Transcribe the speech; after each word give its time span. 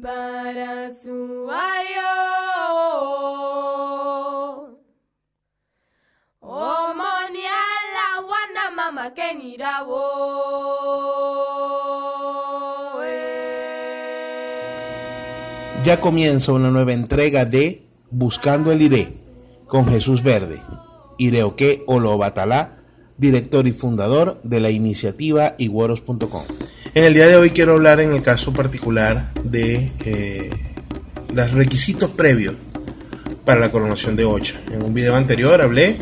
Para 0.00 0.90
su 0.94 1.48
ayo. 1.50 2.28
Kenirawo. 9.14 10.02
Ya 15.84 16.00
comienza 16.00 16.52
una 16.52 16.70
nueva 16.70 16.92
entrega 16.92 17.44
de 17.44 17.82
Buscando 18.10 18.72
el 18.72 18.82
Iré 18.82 19.12
con 19.66 19.86
Jesús 19.86 20.22
Verde, 20.22 20.60
Ireoque 21.18 21.84
Olobatalá, 21.86 22.78
director 23.16 23.66
y 23.66 23.72
fundador 23.72 24.40
de 24.42 24.60
la 24.60 24.70
iniciativa 24.70 25.54
igueros.com. 25.58 26.44
En 26.98 27.04
el 27.04 27.14
día 27.14 27.28
de 27.28 27.36
hoy 27.36 27.50
quiero 27.50 27.74
hablar 27.74 28.00
en 28.00 28.12
el 28.12 28.22
caso 28.22 28.52
particular 28.52 29.32
de 29.44 29.92
eh, 30.04 30.50
los 31.32 31.52
requisitos 31.52 32.10
previos 32.10 32.56
para 33.44 33.60
la 33.60 33.70
coronación 33.70 34.16
de 34.16 34.24
Ocha. 34.24 34.56
En 34.72 34.82
un 34.82 34.92
video 34.92 35.14
anterior 35.14 35.62
hablé 35.62 35.96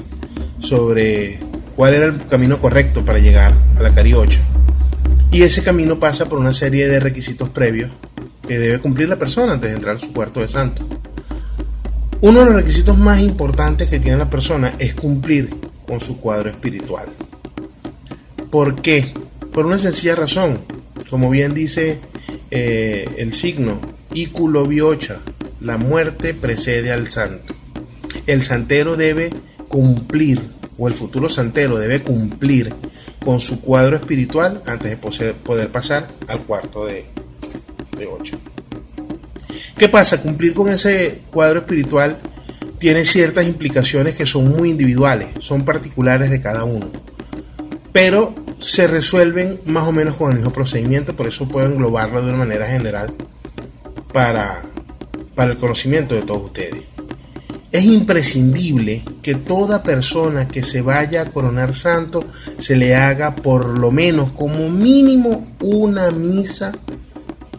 sobre 0.59 1.39
cuál 1.77 1.93
era 1.93 2.07
el 2.07 2.27
camino 2.29 2.59
correcto 2.59 3.05
para 3.05 3.19
llegar 3.19 3.53
a 3.79 3.83
la 3.83 3.93
Cariocha. 3.93 4.41
Y 5.31 5.43
ese 5.43 5.63
camino 5.63 6.01
pasa 6.01 6.31
por 6.31 6.39
una 6.39 6.55
serie 6.55 6.89
de 6.89 6.99
requisitos 6.99 7.51
previos 7.51 7.91
que 8.49 8.59
debe 8.59 8.79
cumplir 8.79 9.11
la 9.11 9.17
persona 9.17 9.53
antes 9.53 9.69
de 9.69 9.77
entrar 9.77 9.97
a 9.97 9.99
su 9.99 10.15
cuarto 10.15 10.41
de 10.41 10.49
santo. 10.49 10.89
Uno 12.23 12.41
de 12.41 12.47
los 12.47 12.55
requisitos 12.55 12.97
más 12.97 13.21
importantes 13.21 13.91
que 13.91 14.01
tiene 14.01 14.17
la 14.17 14.31
persona 14.31 14.73
es 14.79 14.95
cumplir 14.95 15.51
con 15.87 16.01
su 16.01 16.19
cuadro 16.19 16.49
espiritual. 16.49 17.07
¿Por 18.51 18.81
qué? 18.81 19.13
Por 19.53 19.67
una 19.67 19.79
sencilla 19.79 20.17
razón. 20.17 20.76
Como 21.11 21.31
bien 21.31 21.55
dice 21.55 21.99
eh, 22.51 23.09
el 23.19 23.33
signo, 23.33 23.81
Iculo 24.13 24.67
Biocha, 24.67 25.19
la 25.61 25.79
muerte 25.79 26.35
precede 26.35 26.93
al 26.93 27.09
santo. 27.11 27.55
El 28.27 28.43
santero 28.43 28.97
debe 28.97 29.31
cumplir, 29.69 30.41
o 30.79 30.89
el 30.89 30.95
futuro 30.95 31.29
santero 31.29 31.79
debe 31.79 32.01
cumplir 32.01 32.75
con 33.25 33.41
su 33.41 33.61
cuadro 33.61 33.97
espiritual 33.97 34.63
antes 34.67 34.91
de 34.91 35.35
poder 35.35 35.69
pasar 35.69 36.09
al 36.29 36.41
cuarto 36.41 36.87
de, 36.87 37.05
de 37.99 38.07
ocho. 38.07 38.39
¿Qué 39.77 39.89
pasa? 39.89 40.23
Cumplir 40.23 40.55
con 40.55 40.69
ese 40.69 41.23
cuadro 41.31 41.61
espiritual 41.61 42.19
tiene 42.79 43.05
ciertas 43.05 43.47
implicaciones 43.47 44.15
que 44.15 44.27
son 44.27 44.49
muy 44.49 44.71
individuales, 44.71 45.29
son 45.41 45.65
particulares 45.65 46.31
de 46.31 46.41
cada 46.41 46.65
uno. 46.65 46.91
Pero 47.93 48.35
se 48.59 48.87
resuelven 48.87 49.61
más 49.67 49.85
o 49.85 49.93
menos 49.93 50.17
con 50.17 50.31
el 50.31 50.37
mismo 50.39 50.53
procedimiento, 50.53 51.15
por 51.15 51.27
eso 51.27 51.49
puedo 51.49 51.67
englobarlo 51.67 52.23
de 52.23 52.29
una 52.29 52.39
manera 52.39 52.67
general 52.67 53.13
para, 54.13 54.63
para 55.35 55.53
el 55.53 55.59
conocimiento 55.59 56.15
de 56.15 56.23
todos 56.23 56.45
ustedes. 56.45 56.83
Es 57.73 57.85
imprescindible 57.85 59.03
que 59.23 59.35
toda 59.35 59.83
persona 59.83 60.49
que 60.49 60.63
se 60.63 60.81
vaya 60.81 61.23
a 61.23 61.31
coronar 61.31 61.75
santo 61.75 62.25
se 62.59 62.77
le 62.77 62.95
haga 62.95 63.35
por 63.35 63.79
lo 63.79 63.91
menos 63.91 64.31
como 64.31 64.71
mínimo 64.71 65.47
una 65.61 66.11
misa 66.11 66.73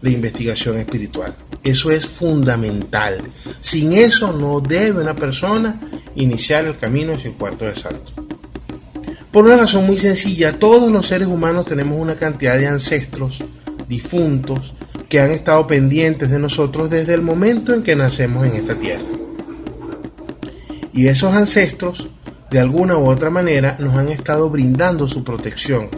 de 0.01 0.11
investigación 0.11 0.77
espiritual. 0.77 1.35
Eso 1.63 1.91
es 1.91 2.07
fundamental. 2.07 3.21
Sin 3.61 3.93
eso 3.93 4.31
no 4.33 4.61
debe 4.61 5.01
una 5.01 5.15
persona 5.15 5.79
iniciar 6.15 6.65
el 6.65 6.77
camino 6.77 7.13
hacia 7.13 7.29
el 7.29 7.35
cuarto 7.35 7.65
de 7.65 7.75
santo. 7.75 8.16
Por 9.31 9.45
una 9.45 9.57
razón 9.57 9.85
muy 9.85 9.97
sencilla, 9.97 10.57
todos 10.57 10.91
los 10.91 11.05
seres 11.05 11.27
humanos 11.27 11.65
tenemos 11.65 11.99
una 11.99 12.15
cantidad 12.15 12.57
de 12.57 12.67
ancestros 12.67 13.43
difuntos 13.87 14.73
que 15.09 15.19
han 15.19 15.31
estado 15.31 15.67
pendientes 15.67 16.29
de 16.29 16.39
nosotros 16.39 16.89
desde 16.89 17.13
el 17.13 17.21
momento 17.21 17.73
en 17.73 17.83
que 17.83 17.95
nacemos 17.95 18.45
en 18.45 18.55
esta 18.55 18.75
tierra. 18.75 19.03
Y 20.93 21.07
esos 21.07 21.33
ancestros, 21.33 22.07
de 22.49 22.59
alguna 22.59 22.97
u 22.97 23.09
otra 23.09 23.29
manera, 23.29 23.75
nos 23.79 23.95
han 23.95 24.09
estado 24.09 24.49
brindando 24.49 25.07
su 25.07 25.23
protección, 25.23 25.89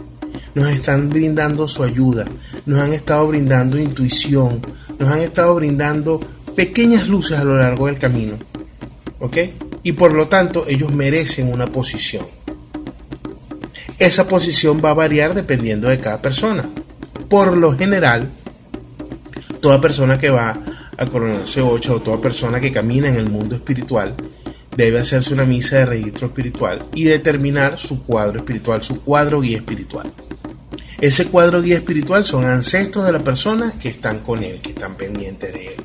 nos 0.54 0.68
están 0.70 1.08
brindando 1.08 1.66
su 1.66 1.82
ayuda, 1.82 2.26
nos 2.66 2.80
han 2.80 2.92
estado 2.92 3.26
brindando 3.28 3.78
intuición, 3.78 4.60
nos 4.98 5.08
han 5.08 5.20
estado 5.20 5.54
brindando 5.54 6.20
pequeñas 6.54 7.08
luces 7.08 7.38
a 7.38 7.44
lo 7.44 7.56
largo 7.56 7.86
del 7.86 7.98
camino. 7.98 8.36
¿Ok? 9.20 9.36
Y 9.82 9.92
por 9.92 10.12
lo 10.12 10.28
tanto 10.28 10.64
ellos 10.68 10.92
merecen 10.92 11.52
una 11.52 11.66
posición. 11.66 12.26
Esa 14.00 14.26
posición 14.26 14.80
va 14.82 14.90
a 14.90 14.94
variar 14.94 15.34
dependiendo 15.34 15.86
de 15.86 16.00
cada 16.00 16.22
persona. 16.22 16.64
Por 17.28 17.54
lo 17.54 17.76
general, 17.76 18.30
toda 19.60 19.78
persona 19.78 20.18
que 20.18 20.30
va 20.30 20.58
a 20.96 21.06
coronarse 21.06 21.60
8 21.60 21.96
o 21.96 22.00
toda 22.00 22.18
persona 22.18 22.62
que 22.62 22.72
camina 22.72 23.10
en 23.10 23.16
el 23.16 23.28
mundo 23.28 23.56
espiritual 23.56 24.14
debe 24.74 25.00
hacerse 25.00 25.34
una 25.34 25.44
misa 25.44 25.76
de 25.76 25.86
registro 25.86 26.28
espiritual 26.28 26.82
y 26.94 27.04
determinar 27.04 27.78
su 27.78 28.02
cuadro 28.02 28.38
espiritual, 28.38 28.82
su 28.82 29.02
cuadro 29.02 29.42
guía 29.42 29.58
espiritual. 29.58 30.10
Ese 30.98 31.26
cuadro 31.26 31.60
guía 31.60 31.76
espiritual 31.76 32.24
son 32.24 32.46
ancestros 32.46 33.04
de 33.04 33.12
la 33.12 33.22
persona 33.22 33.70
que 33.82 33.90
están 33.90 34.20
con 34.20 34.42
él, 34.42 34.62
que 34.62 34.70
están 34.70 34.94
pendientes 34.94 35.52
de 35.52 35.74
él. 35.74 35.84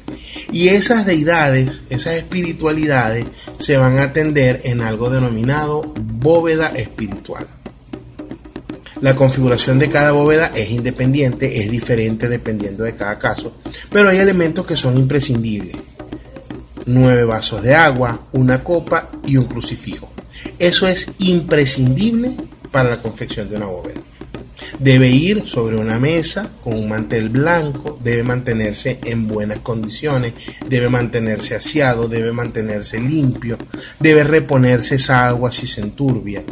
Y 0.53 0.69
esas 0.69 1.05
deidades, 1.05 1.83
esas 1.89 2.13
espiritualidades, 2.13 3.25
se 3.57 3.75
van 3.75 3.99
a 3.99 4.03
atender 4.03 4.61
en 4.63 4.79
algo 4.79 5.09
denominado 5.09 5.81
bóveda 5.99 6.67
espiritual. 6.67 7.45
La 9.01 9.15
configuración 9.15 9.77
de 9.77 9.89
cada 9.89 10.13
bóveda 10.13 10.51
es 10.55 10.71
independiente, 10.71 11.61
es 11.61 11.69
diferente 11.69 12.29
dependiendo 12.29 12.83
de 12.83 12.95
cada 12.95 13.19
caso, 13.19 13.53
pero 13.91 14.09
hay 14.09 14.19
elementos 14.19 14.65
que 14.65 14.77
son 14.77 14.97
imprescindibles. 14.97 15.75
Nueve 16.85 17.25
vasos 17.25 17.61
de 17.61 17.75
agua, 17.75 18.27
una 18.31 18.63
copa 18.63 19.09
y 19.25 19.37
un 19.37 19.45
crucifijo. 19.45 20.09
Eso 20.59 20.87
es 20.87 21.07
imprescindible 21.19 22.31
para 22.71 22.89
la 22.89 23.01
confección 23.01 23.49
de 23.49 23.57
una 23.57 23.65
bóveda. 23.65 23.99
Debe 24.79 25.09
ir 25.09 25.45
sobre 25.45 25.77
una 25.77 25.99
mesa 25.99 26.49
con 26.63 26.75
un 26.75 26.89
mantel 26.89 27.29
blanco, 27.29 27.99
debe 28.03 28.23
mantenerse 28.23 28.99
en 29.03 29.27
buenas 29.27 29.59
condiciones, 29.59 30.33
debe 30.67 30.89
mantenerse 30.89 31.55
aseado, 31.55 32.07
debe 32.07 32.31
mantenerse 32.31 32.99
limpio, 32.99 33.57
debe 33.99 34.23
reponerse 34.23 34.95
esa 34.95 35.27
agua 35.27 35.51
si 35.51 35.67
se 35.67 35.81
enturbia. 35.81 36.43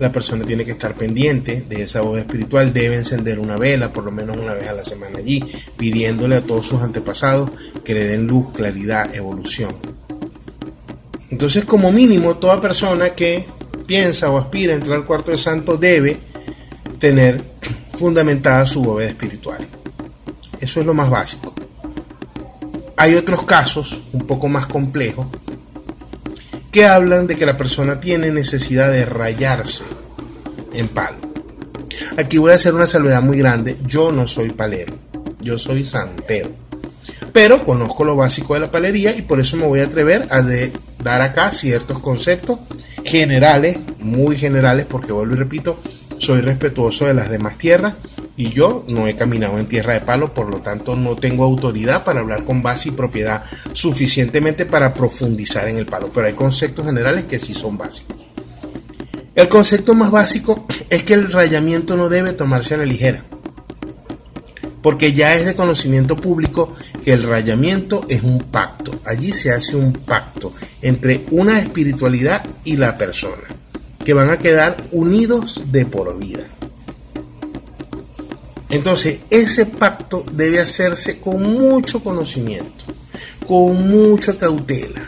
La 0.00 0.10
persona 0.10 0.44
tiene 0.44 0.64
que 0.64 0.72
estar 0.72 0.94
pendiente 0.94 1.64
de 1.68 1.82
esa 1.82 2.00
voz 2.00 2.18
espiritual, 2.18 2.72
debe 2.72 2.96
encender 2.96 3.38
una 3.38 3.56
vela 3.56 3.92
por 3.92 4.04
lo 4.04 4.10
menos 4.10 4.36
una 4.36 4.54
vez 4.54 4.68
a 4.68 4.72
la 4.72 4.84
semana 4.84 5.18
allí, 5.18 5.42
pidiéndole 5.76 6.36
a 6.36 6.42
todos 6.42 6.66
sus 6.66 6.82
antepasados 6.82 7.50
que 7.84 7.94
le 7.94 8.04
den 8.04 8.26
luz, 8.26 8.52
claridad, 8.52 9.14
evolución. 9.14 9.74
Entonces, 11.30 11.64
como 11.64 11.92
mínimo, 11.92 12.36
toda 12.36 12.60
persona 12.60 13.10
que 13.10 13.44
piensa 13.86 14.30
o 14.30 14.38
aspira 14.38 14.72
a 14.72 14.76
entrar 14.76 14.98
al 14.98 15.04
cuarto 15.04 15.30
de 15.30 15.38
santo 15.38 15.76
debe 15.76 16.18
tener 16.98 17.42
fundamentada 17.98 18.66
su 18.66 18.82
bóveda 18.82 19.08
espiritual. 19.08 19.66
Eso 20.60 20.80
es 20.80 20.86
lo 20.86 20.94
más 20.94 21.10
básico. 21.10 21.54
Hay 22.96 23.14
otros 23.14 23.42
casos 23.42 24.00
un 24.12 24.26
poco 24.26 24.48
más 24.48 24.66
complejos 24.66 25.26
que 26.74 26.86
hablan 26.86 27.28
de 27.28 27.36
que 27.36 27.46
la 27.46 27.56
persona 27.56 28.00
tiene 28.00 28.32
necesidad 28.32 28.90
de 28.90 29.06
rayarse 29.06 29.84
en 30.72 30.88
palo. 30.88 31.18
Aquí 32.18 32.36
voy 32.38 32.50
a 32.50 32.56
hacer 32.56 32.74
una 32.74 32.88
salvedad 32.88 33.22
muy 33.22 33.38
grande. 33.38 33.76
Yo 33.86 34.10
no 34.10 34.26
soy 34.26 34.50
palero, 34.50 34.92
yo 35.40 35.56
soy 35.56 35.84
santero. 35.84 36.50
Pero 37.32 37.64
conozco 37.64 38.02
lo 38.02 38.16
básico 38.16 38.54
de 38.54 38.60
la 38.60 38.72
palería 38.72 39.14
y 39.14 39.22
por 39.22 39.38
eso 39.38 39.56
me 39.56 39.68
voy 39.68 39.78
a 39.78 39.84
atrever 39.84 40.26
a 40.30 40.42
dar 41.04 41.22
acá 41.22 41.52
ciertos 41.52 42.00
conceptos 42.00 42.58
generales, 43.04 43.78
muy 44.00 44.36
generales, 44.36 44.84
porque 44.90 45.12
vuelvo 45.12 45.34
y 45.34 45.38
repito, 45.38 45.78
soy 46.18 46.40
respetuoso 46.40 47.06
de 47.06 47.14
las 47.14 47.30
demás 47.30 47.56
tierras 47.56 47.94
y 48.36 48.50
yo 48.50 48.84
no 48.88 49.06
he 49.06 49.16
caminado 49.16 49.58
en 49.58 49.66
tierra 49.66 49.94
de 49.94 50.00
palo, 50.00 50.34
por 50.34 50.50
lo 50.50 50.58
tanto 50.58 50.96
no 50.96 51.16
tengo 51.16 51.44
autoridad 51.44 52.04
para 52.04 52.20
hablar 52.20 52.44
con 52.44 52.62
base 52.62 52.88
y 52.88 52.92
propiedad 52.92 53.44
suficientemente 53.72 54.66
para 54.66 54.94
profundizar 54.94 55.68
en 55.68 55.78
el 55.78 55.86
palo, 55.86 56.10
pero 56.12 56.26
hay 56.26 56.32
conceptos 56.32 56.86
generales 56.86 57.24
que 57.24 57.38
sí 57.38 57.54
son 57.54 57.78
básicos. 57.78 58.16
El 59.34 59.48
concepto 59.48 59.94
más 59.94 60.10
básico 60.10 60.66
es 60.90 61.02
que 61.02 61.14
el 61.14 61.30
rayamiento 61.30 61.96
no 61.96 62.08
debe 62.08 62.32
tomarse 62.32 62.74
a 62.74 62.78
la 62.78 62.86
ligera, 62.86 63.24
porque 64.82 65.12
ya 65.12 65.34
es 65.34 65.44
de 65.44 65.54
conocimiento 65.54 66.16
público 66.16 66.74
que 67.04 67.12
el 67.12 67.22
rayamiento 67.22 68.04
es 68.08 68.22
un 68.22 68.38
pacto, 68.38 68.92
allí 69.04 69.32
se 69.32 69.52
hace 69.52 69.76
un 69.76 69.92
pacto 69.92 70.52
entre 70.82 71.24
una 71.30 71.58
espiritualidad 71.58 72.44
y 72.64 72.76
la 72.76 72.98
persona 72.98 73.42
que 74.04 74.12
van 74.12 74.30
a 74.30 74.38
quedar 74.38 74.76
unidos 74.92 75.72
de 75.72 75.86
por 75.86 76.16
vida. 76.18 76.44
Entonces, 78.74 79.20
ese 79.30 79.66
pacto 79.66 80.24
debe 80.32 80.58
hacerse 80.58 81.20
con 81.20 81.40
mucho 81.42 82.02
conocimiento, 82.02 82.84
con 83.46 83.88
mucha 83.88 84.36
cautela, 84.36 85.00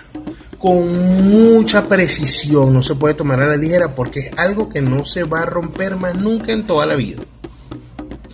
con 0.57 1.33
mucha 1.33 1.89
precisión. 1.89 2.73
No 2.73 2.81
se 2.81 2.95
puede 2.95 3.15
tomar 3.15 3.43
a 3.43 3.49
la 3.49 3.57
ligera 3.57 3.93
porque 3.93 4.21
es 4.21 4.31
algo 4.37 4.69
que 4.69 4.83
no 4.83 5.05
se 5.05 5.25
va 5.25 5.41
a 5.41 5.47
romper 5.47 5.97
más 5.97 6.15
nunca 6.15 6.53
en 6.53 6.65
toda 6.65 6.87
la 6.87 6.95
vida. 6.95 7.23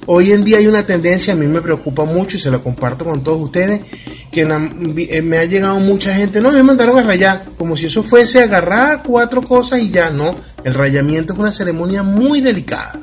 Hoy 0.05 0.32
en 0.32 0.44
día 0.44 0.58
hay 0.58 0.67
una 0.67 0.84
tendencia, 0.84 1.32
a 1.32 1.37
mí 1.37 1.46
me 1.46 1.62
preocupa 1.62 2.05
mucho 2.05 2.37
y 2.37 2.40
se 2.40 2.50
lo 2.50 2.62
comparto 2.62 3.06
con 3.06 3.25
todos 3.25 3.40
ustedes, 3.40 3.81
que 4.31 4.43
eh, 4.43 5.23
me 5.23 5.38
ha 5.38 5.44
llegado 5.46 5.81
mucha 5.81 6.12
gente, 6.12 6.43
no, 6.43 6.52
me 6.52 6.62
mandaron 6.62 6.99
a 6.99 7.05
rayar, 7.05 7.43
como 7.56 7.75
si 7.75 7.87
eso 7.87 8.02
fuese 8.02 8.43
agarrar 8.43 9.02
cuatro 9.02 9.40
cosas 9.40 9.81
y 9.81 9.90
ya, 9.90 10.11
no, 10.11 10.37
el 10.64 10.75
rayamiento 10.75 11.32
es 11.32 11.38
una 11.38 11.52
ceremonia 11.52 12.02
muy 12.02 12.43
delicada, 12.43 13.00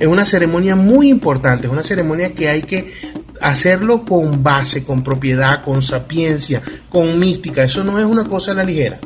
es 0.00 0.08
una 0.08 0.24
ceremonia 0.24 0.74
muy 0.74 1.10
importante, 1.10 1.66
es 1.66 1.72
una 1.72 1.82
ceremonia 1.82 2.32
que 2.32 2.48
hay 2.48 2.62
que 2.62 2.92
hacerlo 3.40 4.04
con 4.04 4.42
base, 4.42 4.82
con 4.82 5.04
propiedad, 5.04 5.62
con 5.62 5.82
sapiencia, 5.82 6.62
con 6.88 7.18
mística, 7.18 7.62
eso 7.62 7.84
no 7.84 7.98
es 7.98 8.06
una 8.06 8.24
cosa 8.24 8.52
a 8.52 8.54
la 8.54 8.64
ligera. 8.64 8.98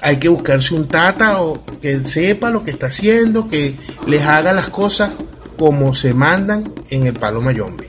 Hay 0.00 0.16
que 0.16 0.28
buscarse 0.28 0.74
un 0.74 0.88
tata 0.88 1.40
o 1.42 1.62
que 1.80 2.00
sepa 2.00 2.50
lo 2.50 2.64
que 2.64 2.72
está 2.72 2.86
haciendo, 2.86 3.48
que 3.48 3.76
les 4.08 4.22
haga 4.22 4.52
las 4.52 4.68
cosas 4.68 5.12
como 5.56 5.94
se 5.94 6.12
mandan 6.14 6.72
en 6.90 7.06
el 7.06 7.14
palo 7.14 7.40
mayombe. 7.40 7.88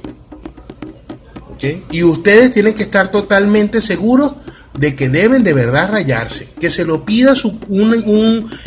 Y 1.92 2.04
ustedes 2.04 2.52
tienen 2.52 2.74
que 2.74 2.84
estar 2.84 3.10
totalmente 3.10 3.82
seguros 3.82 4.34
de 4.78 4.96
que 4.96 5.10
deben 5.10 5.44
de 5.44 5.54
verdad 5.54 5.92
rayarse, 5.92 6.50
que 6.60 6.70
se 6.70 6.84
lo 6.84 7.06
pida 7.06 7.36
su, 7.36 7.58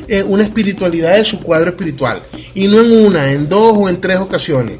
eh, 0.09 0.23
una 0.23 0.45
espiritualidad 0.45 1.17
de 1.17 1.25
su 1.25 1.41
cuadro 1.41 1.71
espiritual, 1.71 2.23
y 2.57 2.69
no 2.69 2.81
en 2.81 2.91
una, 2.91 3.33
en 3.33 3.51
dos 3.51 3.77
o 3.77 3.89
en 3.89 4.01
tres 4.01 4.17
ocasiones. 4.17 4.79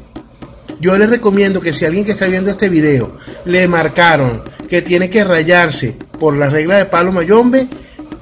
Yo 0.79 0.97
les 0.97 1.11
recomiendo 1.11 1.61
que 1.61 1.73
si 1.73 1.85
alguien 1.85 2.03
que 2.03 2.11
está 2.11 2.25
viendo 2.25 2.49
este 2.49 2.69
video 2.69 3.15
le 3.45 3.67
marcaron 3.67 4.41
que 4.67 4.81
tiene 4.81 5.11
que 5.11 5.23
rayarse 5.23 5.95
por 6.19 6.35
la 6.35 6.49
regla 6.49 6.77
de 6.77 6.85
palo 6.85 7.11
mayombe, 7.11 7.67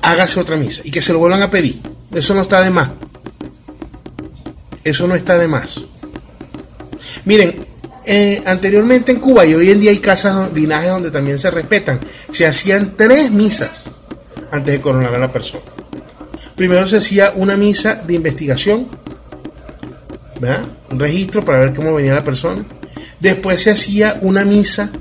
hágase 0.01 0.41
otra 0.41 0.57
misa 0.57 0.81
y 0.83 0.91
que 0.91 1.01
se 1.01 1.13
lo 1.13 1.19
vuelvan 1.19 1.41
a 1.41 1.49
pedir. 1.49 1.81
Eso 2.13 2.33
no 2.33 2.41
está 2.41 2.61
de 2.61 2.69
más. 2.69 2.89
Eso 4.83 5.07
no 5.07 5.15
está 5.15 5.37
de 5.37 5.47
más. 5.47 5.79
Miren, 7.23 7.55
eh, 8.05 8.43
anteriormente 8.45 9.13
en 9.13 9.21
Cuba 9.21 9.45
y 9.45 9.53
hoy 9.53 9.71
en 9.71 9.79
día 9.79 9.91
hay 9.91 9.99
casas, 9.99 10.51
linajes 10.53 10.89
donde 10.89 11.11
también 11.11 11.39
se 11.39 11.49
respetan. 11.49 12.01
Se 12.29 12.45
hacían 12.45 12.95
tres 12.97 13.31
misas 13.31 13.85
antes 14.51 14.73
de 14.73 14.81
coronar 14.81 15.15
a 15.15 15.19
la 15.19 15.31
persona. 15.31 15.63
Primero 16.57 16.85
se 16.87 16.97
hacía 16.97 17.31
una 17.35 17.55
misa 17.55 17.95
de 17.95 18.15
investigación, 18.15 18.87
un 20.91 20.99
registro 20.99 21.43
para 21.43 21.59
ver 21.59 21.73
cómo 21.73 21.93
venía 21.93 22.13
la 22.13 22.23
persona. 22.23 22.63
Después 23.19 23.61
se 23.61 23.71
hacía 23.71 24.17
una 24.21 24.43
misa 24.43 24.91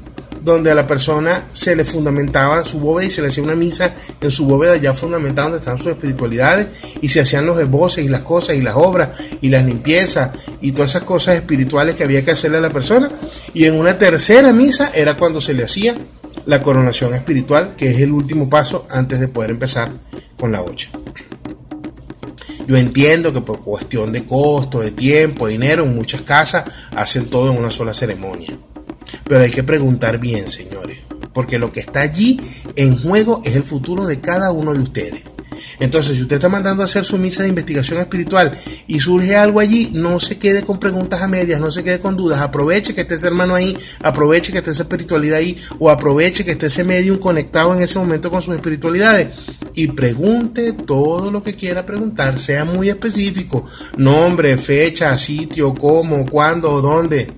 donde 0.44 0.70
a 0.70 0.74
la 0.74 0.86
persona 0.86 1.42
se 1.52 1.74
le 1.74 1.84
fundamentaba 1.84 2.62
su 2.64 2.78
bóveda 2.78 3.06
y 3.06 3.10
se 3.10 3.22
le 3.22 3.28
hacía 3.28 3.42
una 3.42 3.54
misa 3.54 3.94
en 4.20 4.30
su 4.30 4.46
bóveda 4.46 4.76
ya 4.76 4.92
fundamentada 4.92 5.48
donde 5.48 5.58
estaban 5.58 5.78
sus 5.78 5.92
espiritualidades 5.92 6.68
y 7.00 7.08
se 7.08 7.20
hacían 7.20 7.46
los 7.46 7.58
esboces 7.58 8.04
y 8.04 8.08
las 8.08 8.20
cosas 8.20 8.56
y 8.56 8.60
las 8.60 8.76
obras 8.76 9.10
y 9.40 9.48
las 9.48 9.64
limpiezas 9.64 10.30
y 10.60 10.72
todas 10.72 10.90
esas 10.90 11.04
cosas 11.04 11.36
espirituales 11.36 11.94
que 11.94 12.04
había 12.04 12.22
que 12.22 12.32
hacerle 12.32 12.58
a 12.58 12.60
la 12.60 12.70
persona. 12.70 13.10
Y 13.54 13.64
en 13.64 13.74
una 13.74 13.96
tercera 13.96 14.52
misa 14.52 14.90
era 14.94 15.14
cuando 15.14 15.40
se 15.40 15.54
le 15.54 15.64
hacía 15.64 15.94
la 16.46 16.62
coronación 16.62 17.14
espiritual, 17.14 17.74
que 17.76 17.90
es 17.90 18.00
el 18.00 18.12
último 18.12 18.50
paso 18.50 18.86
antes 18.90 19.20
de 19.20 19.28
poder 19.28 19.50
empezar 19.50 19.90
con 20.38 20.52
la 20.52 20.62
ocha. 20.62 20.90
Yo 22.66 22.76
entiendo 22.76 23.32
que 23.32 23.40
por 23.40 23.60
cuestión 23.60 24.12
de 24.12 24.24
costo, 24.24 24.80
de 24.80 24.90
tiempo, 24.90 25.46
de 25.46 25.52
dinero, 25.52 25.84
en 25.84 25.94
muchas 25.94 26.22
casas 26.22 26.64
hacen 26.96 27.26
todo 27.26 27.50
en 27.50 27.58
una 27.58 27.70
sola 27.70 27.92
ceremonia. 27.92 28.56
Pero 29.24 29.40
hay 29.42 29.50
que 29.50 29.62
preguntar 29.62 30.18
bien, 30.18 30.48
señores, 30.48 30.98
porque 31.32 31.58
lo 31.58 31.70
que 31.70 31.80
está 31.80 32.00
allí 32.00 32.40
en 32.76 33.00
juego 33.00 33.42
es 33.44 33.54
el 33.54 33.62
futuro 33.62 34.06
de 34.06 34.20
cada 34.20 34.50
uno 34.50 34.72
de 34.72 34.80
ustedes. 34.80 35.33
Entonces, 35.80 36.16
si 36.16 36.22
usted 36.22 36.36
está 36.36 36.48
mandando 36.48 36.82
a 36.82 36.86
hacer 36.86 37.04
su 37.04 37.18
misa 37.18 37.42
de 37.42 37.48
investigación 37.48 37.98
espiritual 37.98 38.58
y 38.86 39.00
surge 39.00 39.36
algo 39.36 39.60
allí, 39.60 39.90
no 39.92 40.20
se 40.20 40.38
quede 40.38 40.62
con 40.62 40.78
preguntas 40.78 41.22
a 41.22 41.28
medias, 41.28 41.60
no 41.60 41.70
se 41.70 41.84
quede 41.84 42.00
con 42.00 42.16
dudas. 42.16 42.40
Aproveche 42.40 42.94
que 42.94 43.02
esté 43.02 43.14
ese 43.14 43.28
hermano 43.28 43.54
ahí, 43.54 43.76
aproveche 44.00 44.52
que 44.52 44.58
esté 44.58 44.70
esa 44.70 44.82
espiritualidad 44.84 45.38
ahí, 45.38 45.56
o 45.78 45.90
aproveche 45.90 46.44
que 46.44 46.52
esté 46.52 46.66
ese 46.66 46.84
medium 46.84 47.18
conectado 47.18 47.74
en 47.74 47.82
ese 47.82 47.98
momento 47.98 48.30
con 48.30 48.42
sus 48.42 48.54
espiritualidades 48.54 49.28
y 49.74 49.88
pregunte 49.88 50.72
todo 50.72 51.30
lo 51.30 51.42
que 51.42 51.54
quiera 51.54 51.84
preguntar, 51.84 52.38
sea 52.38 52.64
muy 52.64 52.88
específico. 52.88 53.66
Nombre, 53.96 54.56
fecha, 54.56 55.16
sitio, 55.16 55.74
cómo, 55.74 56.24
cuándo, 56.26 56.80
dónde. 56.80 57.30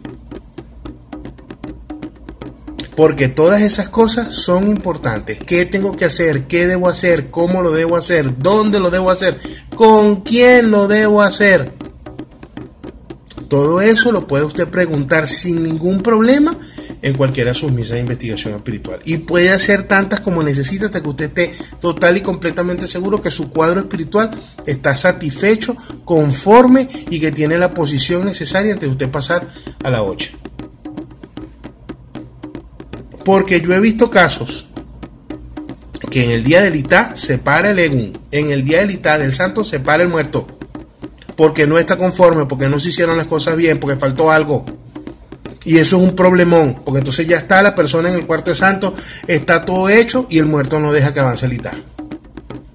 Porque 2.96 3.28
todas 3.28 3.60
esas 3.60 3.88
cosas 3.90 4.32
son 4.32 4.68
importantes. 4.68 5.38
¿Qué 5.38 5.66
tengo 5.66 5.94
que 5.94 6.06
hacer? 6.06 6.44
¿Qué 6.46 6.66
debo 6.66 6.88
hacer? 6.88 7.30
¿Cómo 7.30 7.62
lo 7.62 7.70
debo 7.72 7.96
hacer? 7.96 8.38
¿Dónde 8.38 8.80
lo 8.80 8.90
debo 8.90 9.10
hacer? 9.10 9.38
¿Con 9.74 10.22
quién 10.22 10.70
lo 10.70 10.88
debo 10.88 11.20
hacer? 11.22 11.72
Todo 13.48 13.80
eso 13.80 14.10
lo 14.12 14.26
puede 14.26 14.44
usted 14.44 14.66
preguntar 14.66 15.28
sin 15.28 15.62
ningún 15.62 16.00
problema 16.00 16.58
en 17.02 17.14
cualquiera 17.14 17.52
de 17.52 17.58
sus 17.58 17.70
misas 17.70 17.94
de 17.94 18.00
investigación 18.00 18.54
espiritual. 18.54 19.00
Y 19.04 19.18
puede 19.18 19.50
hacer 19.50 19.84
tantas 19.84 20.20
como 20.20 20.42
necesita 20.42 20.86
hasta 20.86 21.00
que 21.00 21.08
usted 21.08 21.26
esté 21.26 21.52
total 21.80 22.16
y 22.16 22.20
completamente 22.20 22.86
seguro 22.86 23.20
que 23.20 23.30
su 23.30 23.50
cuadro 23.50 23.80
espiritual 23.80 24.30
está 24.66 24.96
satisfecho, 24.96 25.76
conforme 26.04 26.88
y 27.10 27.20
que 27.20 27.30
tiene 27.30 27.58
la 27.58 27.74
posición 27.74 28.24
necesaria 28.24 28.72
antes 28.72 28.88
de 28.88 28.92
usted 28.92 29.10
pasar 29.10 29.46
a 29.84 29.90
la 29.90 30.02
8. 30.02 30.45
Porque 33.26 33.60
yo 33.60 33.74
he 33.74 33.80
visto 33.80 34.08
casos 34.08 34.68
que 36.12 36.22
en 36.22 36.30
el 36.30 36.44
día 36.44 36.62
del 36.62 36.76
Itá 36.76 37.16
se 37.16 37.38
para 37.38 37.70
el 37.70 37.78
Egún, 37.80 38.16
en 38.30 38.50
el 38.50 38.62
día 38.62 38.78
del 38.78 38.92
Itá 38.92 39.18
del 39.18 39.34
santo 39.34 39.64
se 39.64 39.80
para 39.80 40.04
el 40.04 40.08
muerto, 40.08 40.46
porque 41.34 41.66
no 41.66 41.76
está 41.76 41.96
conforme, 41.96 42.46
porque 42.46 42.68
no 42.68 42.78
se 42.78 42.90
hicieron 42.90 43.16
las 43.16 43.26
cosas 43.26 43.56
bien, 43.56 43.80
porque 43.80 43.98
faltó 43.98 44.30
algo. 44.30 44.64
Y 45.64 45.78
eso 45.78 45.96
es 45.96 46.04
un 46.04 46.14
problemón, 46.14 46.80
porque 46.84 46.98
entonces 46.98 47.26
ya 47.26 47.38
está 47.38 47.62
la 47.62 47.74
persona 47.74 48.10
en 48.10 48.14
el 48.14 48.26
cuarto 48.26 48.52
de 48.52 48.56
santo, 48.56 48.94
está 49.26 49.64
todo 49.64 49.88
hecho 49.88 50.28
y 50.30 50.38
el 50.38 50.46
muerto 50.46 50.78
no 50.78 50.92
deja 50.92 51.12
que 51.12 51.18
avance 51.18 51.46
el 51.46 51.54
Itá. 51.54 51.72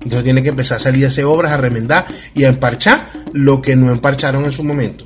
Entonces 0.01 0.25
tiene 0.25 0.44
que 0.44 0.50
empezar 0.50 0.80
a 0.80 0.81
salir 0.81 1.06
a 1.06 1.07
hacer 1.07 1.24
obras, 1.24 1.53
a 1.53 1.57
remendar 1.57 2.06
y 2.36 2.44
a 2.44 2.50
emparchar 2.50 3.09
lo 3.31 3.62
que 3.62 3.77
no 3.77 3.89
emparcharon 3.89 4.44
en 4.44 4.51
su 4.51 4.65
momento. 4.65 5.06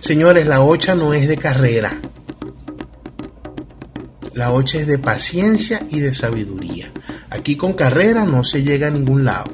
Señores, 0.00 0.46
la 0.46 0.62
ocha 0.62 0.94
no 0.94 1.12
es 1.12 1.28
de 1.28 1.36
carrera. 1.36 2.00
La 4.36 4.52
ocha 4.52 4.76
es 4.76 4.86
de 4.86 4.98
paciencia 4.98 5.80
y 5.88 6.00
de 6.00 6.12
sabiduría. 6.12 6.92
Aquí 7.30 7.56
con 7.56 7.72
carrera 7.72 8.26
no 8.26 8.44
se 8.44 8.62
llega 8.62 8.88
a 8.88 8.90
ningún 8.90 9.24
lado. 9.24 9.50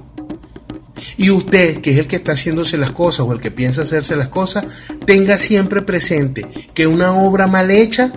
Y 1.17 1.31
usted, 1.31 1.81
que 1.81 1.93
es 1.93 1.99
el 1.99 2.09
que 2.09 2.17
está 2.17 2.33
haciéndose 2.33 2.77
las 2.79 2.91
cosas 2.91 3.21
o 3.21 3.33
el 3.33 3.39
que 3.39 3.53
piensa 3.53 3.83
hacerse 3.83 4.17
las 4.17 4.27
cosas, 4.27 4.65
tenga 5.07 5.39
siempre 5.39 5.83
presente 5.83 6.49
que 6.75 6.89
una 6.89 7.13
obra 7.13 7.47
mal 7.47 7.71
hecha 7.71 8.13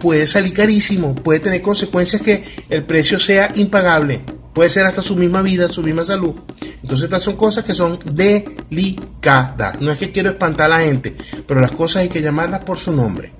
puede 0.00 0.28
salir 0.28 0.52
carísimo, 0.52 1.16
puede 1.16 1.40
tener 1.40 1.60
consecuencias 1.60 2.22
que 2.22 2.44
el 2.68 2.84
precio 2.84 3.18
sea 3.18 3.50
impagable, 3.56 4.20
puede 4.54 4.70
ser 4.70 4.86
hasta 4.86 5.02
su 5.02 5.16
misma 5.16 5.42
vida, 5.42 5.68
su 5.68 5.82
misma 5.82 6.04
salud. 6.04 6.36
Entonces 6.84 7.06
estas 7.06 7.24
son 7.24 7.34
cosas 7.34 7.64
que 7.64 7.74
son 7.74 7.98
delicadas. 8.12 9.80
No 9.80 9.90
es 9.90 9.98
que 9.98 10.12
quiero 10.12 10.30
espantar 10.30 10.66
a 10.70 10.78
la 10.78 10.84
gente, 10.84 11.16
pero 11.48 11.60
las 11.60 11.72
cosas 11.72 12.02
hay 12.02 12.10
que 12.10 12.22
llamarlas 12.22 12.60
por 12.60 12.78
su 12.78 12.92
nombre. 12.92 13.39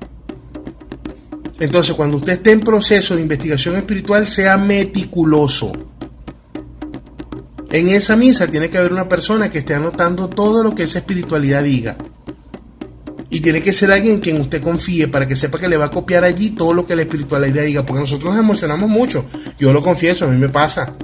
Entonces, 1.60 1.94
cuando 1.94 2.16
usted 2.16 2.32
esté 2.32 2.52
en 2.52 2.60
proceso 2.60 3.14
de 3.14 3.20
investigación 3.20 3.76
espiritual, 3.76 4.26
sea 4.26 4.56
meticuloso. 4.56 5.70
En 7.70 7.90
esa 7.90 8.16
misa 8.16 8.46
tiene 8.46 8.70
que 8.70 8.78
haber 8.78 8.92
una 8.92 9.08
persona 9.08 9.50
que 9.50 9.58
esté 9.58 9.74
anotando 9.74 10.28
todo 10.28 10.64
lo 10.64 10.74
que 10.74 10.84
esa 10.84 11.00
espiritualidad 11.00 11.62
diga. 11.62 11.96
Y 13.28 13.40
tiene 13.40 13.60
que 13.60 13.74
ser 13.74 13.92
alguien 13.92 14.14
en 14.14 14.20
quien 14.20 14.40
usted 14.40 14.62
confíe 14.62 15.06
para 15.06 15.28
que 15.28 15.36
sepa 15.36 15.58
que 15.58 15.68
le 15.68 15.76
va 15.76 15.84
a 15.84 15.90
copiar 15.90 16.24
allí 16.24 16.50
todo 16.50 16.72
lo 16.72 16.86
que 16.86 16.96
la 16.96 17.02
espiritualidad 17.02 17.62
diga. 17.62 17.84
Porque 17.84 18.00
nosotros 18.00 18.34
nos 18.34 18.42
emocionamos 18.42 18.88
mucho. 18.88 19.26
Yo 19.58 19.72
lo 19.72 19.82
confieso, 19.82 20.24
a 20.24 20.28
mí 20.28 20.38
me 20.38 20.48
pasa. 20.48 20.94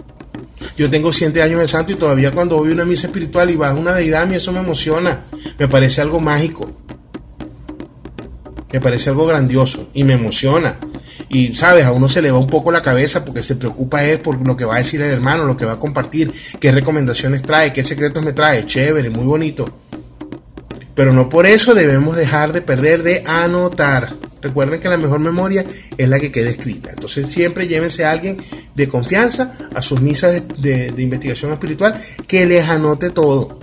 Yo 0.78 0.88
tengo 0.88 1.12
siete 1.12 1.42
años 1.42 1.60
de 1.60 1.68
santo 1.68 1.92
y 1.92 1.96
todavía 1.96 2.32
cuando 2.32 2.56
voy 2.56 2.70
a 2.70 2.72
una 2.72 2.86
misa 2.86 3.08
espiritual 3.08 3.50
y 3.50 3.56
bajo 3.56 3.78
una 3.78 3.92
deidad, 3.92 4.22
a 4.22 4.26
mí 4.26 4.34
eso 4.34 4.52
me 4.52 4.60
emociona. 4.60 5.20
Me 5.58 5.68
parece 5.68 6.00
algo 6.00 6.18
mágico 6.18 6.65
me 8.76 8.82
parece 8.82 9.08
algo 9.08 9.26
grandioso 9.26 9.88
y 9.94 10.04
me 10.04 10.12
emociona. 10.12 10.76
Y 11.30 11.54
sabes, 11.54 11.86
a 11.86 11.92
uno 11.92 12.10
se 12.10 12.20
le 12.20 12.30
va 12.30 12.38
un 12.38 12.46
poco 12.46 12.70
la 12.70 12.82
cabeza 12.82 13.24
porque 13.24 13.42
se 13.42 13.56
preocupa 13.56 14.04
es 14.04 14.18
por 14.18 14.46
lo 14.46 14.54
que 14.54 14.66
va 14.66 14.74
a 14.74 14.78
decir 14.80 15.00
el 15.00 15.10
hermano, 15.10 15.46
lo 15.46 15.56
que 15.56 15.64
va 15.64 15.72
a 15.72 15.78
compartir, 15.78 16.30
qué 16.60 16.72
recomendaciones 16.72 17.40
trae, 17.40 17.72
qué 17.72 17.82
secretos 17.82 18.22
me 18.22 18.34
trae, 18.34 18.66
chévere, 18.66 19.08
muy 19.08 19.24
bonito. 19.24 19.66
Pero 20.94 21.14
no 21.14 21.30
por 21.30 21.46
eso 21.46 21.74
debemos 21.74 22.16
dejar 22.16 22.52
de 22.52 22.60
perder 22.60 23.02
de 23.02 23.22
anotar. 23.24 24.14
Recuerden 24.42 24.78
que 24.78 24.90
la 24.90 24.98
mejor 24.98 25.20
memoria 25.20 25.64
es 25.96 26.08
la 26.10 26.20
que 26.20 26.30
queda 26.30 26.50
escrita. 26.50 26.90
Entonces 26.90 27.32
siempre 27.32 27.68
llévense 27.68 28.04
a 28.04 28.10
alguien 28.12 28.36
de 28.74 28.88
confianza 28.90 29.56
a 29.74 29.80
sus 29.80 30.02
misas 30.02 30.42
de, 30.58 30.92
de 30.92 31.02
investigación 31.02 31.50
espiritual 31.50 31.98
que 32.28 32.44
les 32.44 32.68
anote 32.68 33.08
todo. 33.08 33.58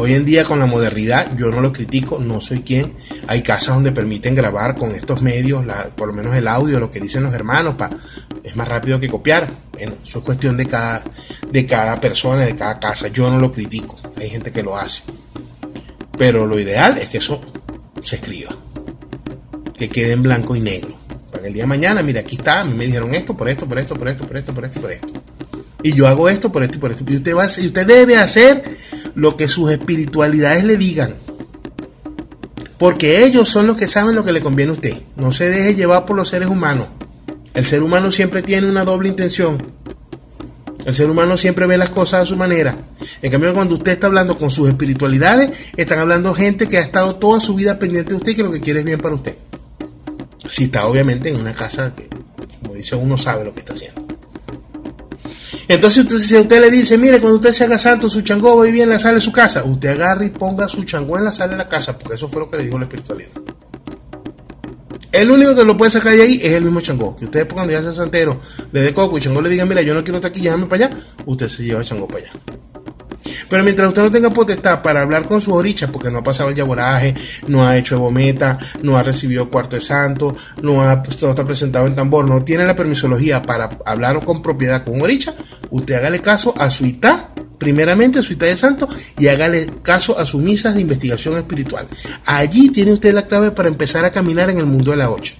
Hoy 0.00 0.14
en 0.14 0.24
día 0.24 0.44
con 0.44 0.60
la 0.60 0.66
modernidad, 0.66 1.34
yo 1.34 1.50
no 1.50 1.60
lo 1.60 1.72
critico, 1.72 2.20
no 2.20 2.40
soy 2.40 2.60
quien. 2.60 2.92
Hay 3.26 3.42
casas 3.42 3.74
donde 3.74 3.90
permiten 3.90 4.36
grabar 4.36 4.76
con 4.76 4.94
estos 4.94 5.22
medios, 5.22 5.64
por 5.96 6.06
lo 6.06 6.14
menos 6.14 6.36
el 6.36 6.46
audio, 6.46 6.78
lo 6.78 6.88
que 6.88 7.00
dicen 7.00 7.24
los 7.24 7.34
hermanos, 7.34 7.74
es 8.44 8.54
más 8.54 8.68
rápido 8.68 9.00
que 9.00 9.08
copiar. 9.08 9.48
Bueno, 9.72 9.94
eso 10.06 10.18
es 10.20 10.24
cuestión 10.24 10.56
de 10.56 10.66
cada, 10.66 11.02
de 11.50 11.66
cada 11.66 12.00
persona, 12.00 12.42
de 12.42 12.54
cada 12.54 12.78
casa. 12.78 13.08
Yo 13.08 13.28
no 13.28 13.40
lo 13.40 13.50
critico, 13.50 13.98
hay 14.16 14.30
gente 14.30 14.52
que 14.52 14.62
lo 14.62 14.76
hace. 14.76 15.02
Pero 16.16 16.46
lo 16.46 16.60
ideal 16.60 16.96
es 16.96 17.08
que 17.08 17.18
eso 17.18 17.40
se 18.00 18.14
escriba. 18.14 18.56
Que 19.76 19.88
quede 19.88 20.12
en 20.12 20.22
blanco 20.22 20.54
y 20.54 20.60
negro. 20.60 20.96
Para 21.32 21.48
el 21.48 21.52
día 21.52 21.64
de 21.64 21.68
mañana, 21.68 22.04
mira, 22.04 22.20
aquí 22.20 22.36
está, 22.36 22.60
a 22.60 22.64
mí 22.64 22.72
me 22.72 22.86
dijeron 22.86 23.12
esto, 23.16 23.36
por 23.36 23.48
esto, 23.48 23.66
por 23.66 23.80
esto, 23.80 23.96
por 23.96 24.06
esto, 24.06 24.24
por 24.24 24.36
esto, 24.36 24.54
por 24.54 24.64
esto, 24.64 24.80
por 24.80 24.92
esto. 24.92 25.08
Y 25.82 25.92
yo 25.92 26.06
hago 26.06 26.28
esto, 26.28 26.52
por 26.52 26.62
esto 26.62 26.78
y 26.78 26.80
por 26.80 26.92
esto. 26.92 27.04
Y 27.08 27.16
usted, 27.16 27.34
va 27.34 27.46
a, 27.46 27.60
y 27.60 27.66
usted 27.66 27.84
debe 27.84 28.16
hacer 28.16 28.62
lo 29.18 29.36
que 29.36 29.48
sus 29.48 29.72
espiritualidades 29.72 30.62
le 30.62 30.76
digan. 30.76 31.16
Porque 32.78 33.24
ellos 33.24 33.48
son 33.48 33.66
los 33.66 33.76
que 33.76 33.88
saben 33.88 34.14
lo 34.14 34.24
que 34.24 34.32
le 34.32 34.40
conviene 34.40 34.70
a 34.70 34.74
usted. 34.74 34.96
No 35.16 35.32
se 35.32 35.50
deje 35.50 35.74
llevar 35.74 36.06
por 36.06 36.16
los 36.16 36.28
seres 36.28 36.48
humanos. 36.48 36.86
El 37.52 37.66
ser 37.66 37.82
humano 37.82 38.12
siempre 38.12 38.42
tiene 38.42 38.68
una 38.68 38.84
doble 38.84 39.08
intención. 39.08 39.58
El 40.84 40.94
ser 40.94 41.10
humano 41.10 41.36
siempre 41.36 41.66
ve 41.66 41.76
las 41.76 41.88
cosas 41.88 42.22
a 42.22 42.26
su 42.26 42.36
manera. 42.36 42.78
En 43.20 43.32
cambio, 43.32 43.52
cuando 43.54 43.74
usted 43.74 43.90
está 43.90 44.06
hablando 44.06 44.38
con 44.38 44.50
sus 44.50 44.68
espiritualidades, 44.68 45.50
están 45.76 45.98
hablando 45.98 46.32
gente 46.32 46.68
que 46.68 46.78
ha 46.78 46.82
estado 46.82 47.16
toda 47.16 47.40
su 47.40 47.56
vida 47.56 47.80
pendiente 47.80 48.10
de 48.10 48.16
usted 48.18 48.32
y 48.32 48.36
que 48.36 48.44
lo 48.44 48.52
que 48.52 48.60
quiere 48.60 48.80
es 48.80 48.86
bien 48.86 49.00
para 49.00 49.16
usted. 49.16 49.36
Si 50.48 50.64
está 50.64 50.86
obviamente 50.86 51.28
en 51.28 51.36
una 51.40 51.52
casa 51.52 51.92
que, 51.92 52.08
como 52.62 52.74
dice 52.74 52.94
uno, 52.94 53.16
sabe 53.16 53.44
lo 53.44 53.52
que 53.52 53.58
está 53.58 53.72
haciendo. 53.72 54.07
Entonces, 55.68 56.04
usted, 56.04 56.18
si 56.18 56.36
usted 56.36 56.60
le 56.62 56.70
dice, 56.70 56.96
mire, 56.96 57.20
cuando 57.20 57.36
usted 57.36 57.52
se 57.52 57.64
haga 57.64 57.78
santo, 57.78 58.08
su 58.08 58.22
changó 58.22 58.56
va 58.56 58.64
bien 58.64 58.84
en 58.84 58.88
la 58.88 58.98
sala 58.98 59.16
de 59.16 59.20
su 59.20 59.30
casa, 59.30 59.64
usted 59.64 59.90
agarra 59.90 60.24
y 60.24 60.30
ponga 60.30 60.66
su 60.66 60.82
changó 60.84 61.18
en 61.18 61.24
la 61.24 61.32
sala 61.32 61.52
de 61.52 61.58
la 61.58 61.68
casa, 61.68 61.98
porque 61.98 62.14
eso 62.14 62.28
fue 62.28 62.40
lo 62.40 62.50
que 62.50 62.56
le 62.56 62.64
dijo 62.64 62.78
la 62.78 62.86
espiritualidad. 62.86 63.32
El 65.12 65.30
único 65.30 65.54
que 65.54 65.64
lo 65.64 65.76
puede 65.76 65.90
sacar 65.90 66.14
de 66.14 66.22
ahí 66.22 66.40
es 66.42 66.52
el 66.52 66.64
mismo 66.64 66.80
Changó. 66.80 67.16
Que 67.16 67.24
usted 67.24 67.48
cuando 67.52 67.72
ya 67.72 67.82
sea 67.82 67.92
santero, 67.92 68.40
le 68.72 68.80
dé 68.82 68.94
coco 68.94 69.18
y 69.18 69.20
Changó 69.20 69.40
le 69.40 69.48
diga, 69.48 69.64
mira, 69.64 69.82
yo 69.82 69.94
no 69.94 70.04
quiero 70.04 70.18
estar 70.18 70.30
aquí, 70.30 70.40
llévame 70.40 70.66
para 70.66 70.86
allá, 70.86 70.96
usted 71.26 71.48
se 71.48 71.64
lleva 71.64 71.80
a 71.80 71.84
Changó 71.84 72.06
para 72.06 72.24
allá. 72.24 72.32
Pero 73.48 73.64
mientras 73.64 73.88
usted 73.88 74.02
no 74.02 74.10
tenga 74.10 74.30
potestad 74.30 74.82
para 74.82 75.00
hablar 75.00 75.26
con 75.26 75.40
sus 75.40 75.54
orichas, 75.54 75.90
porque 75.90 76.10
no 76.10 76.18
ha 76.18 76.22
pasado 76.22 76.50
el 76.50 76.54
yaboraje, 76.54 77.14
no 77.46 77.66
ha 77.66 77.76
hecho 77.76 77.96
ebometa, 77.96 78.58
no 78.82 78.96
ha 78.96 79.02
recibido 79.02 79.48
cuarto 79.48 79.76
de 79.76 79.82
santo, 79.82 80.36
no, 80.62 80.82
ha, 80.82 80.96
no 80.96 81.30
está 81.30 81.44
presentado 81.44 81.86
en 81.86 81.94
tambor, 81.94 82.26
no 82.26 82.42
tiene 82.44 82.64
la 82.64 82.76
permisología 82.76 83.42
para 83.42 83.70
hablar 83.84 84.24
con 84.24 84.42
propiedad 84.42 84.84
con 84.84 85.00
oricha, 85.00 85.34
usted 85.70 85.94
hágale 85.94 86.20
caso 86.20 86.54
a 86.58 86.70
su 86.70 86.86
itá, 86.86 87.30
primeramente 87.58 88.20
a 88.20 88.22
su 88.22 88.36
de 88.36 88.56
santo, 88.56 88.88
y 89.18 89.28
hágale 89.28 89.68
caso 89.82 90.18
a 90.18 90.24
sus 90.24 90.40
misas 90.40 90.74
de 90.74 90.80
investigación 90.80 91.36
espiritual. 91.36 91.88
Allí 92.24 92.70
tiene 92.70 92.92
usted 92.92 93.12
la 93.12 93.26
clave 93.26 93.50
para 93.50 93.68
empezar 93.68 94.04
a 94.04 94.12
caminar 94.12 94.48
en 94.50 94.58
el 94.58 94.66
mundo 94.66 94.92
de 94.92 94.96
la 94.96 95.10
ocho 95.10 95.34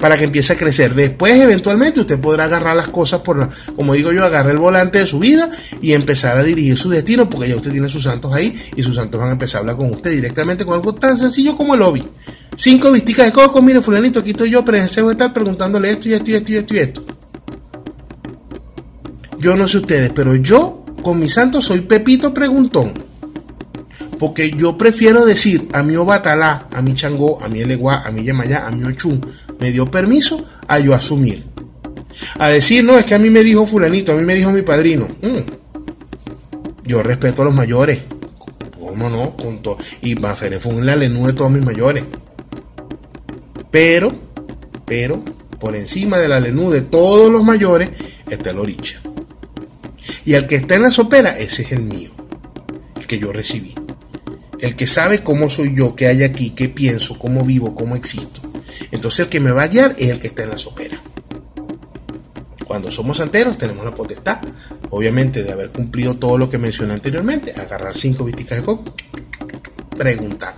para 0.00 0.16
que 0.16 0.24
empiece 0.24 0.54
a 0.54 0.56
crecer. 0.56 0.94
Después, 0.94 1.34
eventualmente, 1.38 2.00
usted 2.00 2.18
podrá 2.18 2.44
agarrar 2.44 2.74
las 2.74 2.88
cosas 2.88 3.20
por, 3.20 3.48
como 3.76 3.94
digo 3.94 4.12
yo, 4.12 4.24
agarrar 4.24 4.52
el 4.52 4.58
volante 4.58 4.98
de 4.98 5.06
su 5.06 5.18
vida 5.18 5.50
y 5.82 5.92
empezar 5.92 6.38
a 6.38 6.42
dirigir 6.42 6.76
su 6.76 6.88
destino, 6.88 7.28
porque 7.28 7.48
ya 7.48 7.56
usted 7.56 7.70
tiene 7.70 7.88
sus 7.88 8.04
santos 8.04 8.32
ahí 8.34 8.54
y 8.74 8.82
sus 8.82 8.96
santos 8.96 9.20
van 9.20 9.28
a 9.28 9.32
empezar 9.32 9.58
a 9.58 9.60
hablar 9.60 9.76
con 9.76 9.92
usted 9.92 10.10
directamente 10.12 10.64
con 10.64 10.74
algo 10.74 10.94
tan 10.94 11.18
sencillo 11.18 11.56
como 11.56 11.74
el 11.74 11.80
lobby. 11.80 12.08
Cinco 12.56 12.90
visticas 12.90 13.26
de 13.26 13.32
coco, 13.32 13.62
mire, 13.62 13.80
fulanito, 13.80 14.20
aquí 14.20 14.30
estoy 14.30 14.50
yo, 14.50 14.64
pero 14.64 14.78
de 14.78 14.84
estar 14.84 15.32
preguntándole 15.32 15.90
esto 15.90 16.08
y 16.08 16.14
esto 16.14 16.30
y 16.30 16.34
esto 16.34 16.52
y 16.52 16.56
esto 16.56 16.74
y 16.74 16.78
esto. 16.78 17.02
Yo 19.38 19.56
no 19.56 19.66
sé 19.66 19.78
ustedes, 19.78 20.10
pero 20.10 20.34
yo 20.34 20.84
con 21.02 21.18
mis 21.18 21.32
santos 21.32 21.64
soy 21.64 21.80
Pepito 21.80 22.34
Preguntón. 22.34 22.92
Porque 24.18 24.50
yo 24.50 24.76
prefiero 24.76 25.24
decir 25.24 25.66
a 25.72 25.82
mi 25.82 25.96
Obatalá, 25.96 26.66
a 26.70 26.82
mi 26.82 26.92
Changó, 26.92 27.42
a 27.42 27.48
mi 27.48 27.60
Eleguá, 27.60 28.02
a 28.04 28.10
mi 28.10 28.22
Yemayá, 28.22 28.66
a 28.66 28.70
mi 28.70 28.84
Ochun, 28.84 29.24
me 29.60 29.70
dio 29.70 29.90
permiso 29.90 30.44
a 30.66 30.78
yo 30.78 30.94
asumir. 30.94 31.44
A 32.38 32.48
decir, 32.48 32.84
no, 32.84 32.98
es 32.98 33.04
que 33.04 33.14
a 33.14 33.18
mí 33.18 33.30
me 33.30 33.42
dijo 33.42 33.66
fulanito, 33.66 34.12
a 34.12 34.16
mí 34.16 34.22
me 34.22 34.34
dijo 34.34 34.50
mi 34.50 34.62
padrino. 34.62 35.06
Mm. 35.22 35.60
Yo 36.84 37.02
respeto 37.02 37.42
a 37.42 37.44
los 37.44 37.54
mayores. 37.54 38.00
¿Cómo 38.78 39.08
no? 39.08 39.36
Y 40.02 40.16
Mafere 40.16 40.58
fue 40.58 40.74
un 40.74 40.84
lenú 40.84 41.26
de 41.26 41.32
todos 41.32 41.50
mis 41.50 41.64
mayores. 41.64 42.02
Pero, 43.70 44.12
pero, 44.84 45.22
por 45.60 45.76
encima 45.76 46.18
de 46.18 46.28
la 46.28 46.40
lenú 46.40 46.70
de 46.70 46.80
todos 46.80 47.30
los 47.30 47.44
mayores, 47.44 47.90
está 48.28 48.50
el 48.50 48.58
oricha. 48.58 49.00
Y 50.24 50.34
el 50.34 50.46
que 50.46 50.56
está 50.56 50.74
en 50.74 50.82
la 50.82 50.90
sopera, 50.90 51.38
ese 51.38 51.62
es 51.62 51.72
el 51.72 51.82
mío. 51.82 52.10
El 52.96 53.06
que 53.06 53.18
yo 53.18 53.32
recibí. 53.32 53.74
El 54.58 54.74
que 54.74 54.86
sabe 54.86 55.22
cómo 55.22 55.48
soy 55.48 55.74
yo, 55.74 55.94
qué 55.94 56.08
hay 56.08 56.24
aquí, 56.24 56.50
qué 56.50 56.68
pienso, 56.68 57.18
cómo 57.18 57.44
vivo, 57.44 57.74
cómo 57.74 57.94
existo. 57.94 58.49
Entonces 58.90 59.20
el 59.20 59.28
que 59.28 59.40
me 59.40 59.52
va 59.52 59.64
a 59.64 59.68
guiar 59.68 59.94
es 59.98 60.10
el 60.10 60.20
que 60.20 60.28
está 60.28 60.42
en 60.42 60.50
la 60.50 60.58
sopera. 60.58 61.00
Cuando 62.66 62.90
somos 62.90 63.16
santeros 63.16 63.58
tenemos 63.58 63.84
la 63.84 63.92
potestad, 63.92 64.38
obviamente, 64.90 65.42
de 65.42 65.50
haber 65.50 65.70
cumplido 65.70 66.16
todo 66.16 66.38
lo 66.38 66.48
que 66.48 66.58
mencioné 66.58 66.94
anteriormente, 66.94 67.52
agarrar 67.52 67.96
cinco 67.96 68.24
visticas 68.24 68.58
de 68.58 68.64
coco, 68.64 68.94
preguntar. 69.98 70.54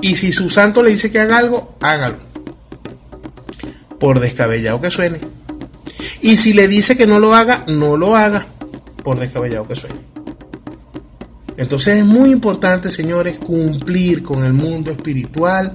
Y 0.00 0.16
si 0.16 0.32
su 0.32 0.50
santo 0.50 0.82
le 0.82 0.90
dice 0.90 1.10
que 1.10 1.20
haga 1.20 1.38
algo, 1.38 1.76
hágalo. 1.80 2.16
Por 4.00 4.20
descabellado 4.20 4.80
que 4.80 4.90
suene. 4.90 5.20
Y 6.20 6.36
si 6.36 6.52
le 6.52 6.66
dice 6.66 6.96
que 6.96 7.06
no 7.06 7.20
lo 7.20 7.34
haga, 7.34 7.64
no 7.68 7.96
lo 7.96 8.16
haga. 8.16 8.46
Por 9.02 9.18
descabellado 9.18 9.66
que 9.68 9.76
suene. 9.76 10.07
Entonces 11.58 11.96
es 11.96 12.04
muy 12.04 12.30
importante, 12.30 12.88
señores, 12.88 13.36
cumplir 13.36 14.22
con 14.22 14.44
el 14.44 14.52
mundo 14.52 14.92
espiritual 14.92 15.72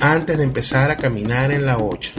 antes 0.00 0.38
de 0.38 0.44
empezar 0.44 0.90
a 0.90 0.96
caminar 0.96 1.50
en 1.50 1.66
la 1.66 1.76
ocha. 1.76 2.12